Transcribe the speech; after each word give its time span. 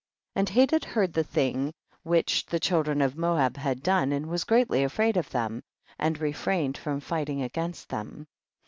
6. 0.33 0.37
And 0.39 0.49
Hadad 0.49 0.83
heard 0.83 1.13
the 1.13 1.23
thing 1.23 1.71
which 2.01 2.47
the 2.47 2.59
children 2.59 3.03
of 3.03 3.15
Moab 3.15 3.55
had 3.55 3.83
done, 3.83 4.11
and 4.11 4.25
was 4.25 4.45
greatly 4.45 4.83
afraid 4.83 5.15
of 5.15 5.29
them, 5.29 5.61
and 5.99 6.19
refrained 6.19 6.75
from 6.75 6.99
fighting 7.01 7.43
against 7.43 7.89
them. 7.89 8.25